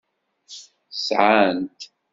[1.05, 1.79] Sɛan-t.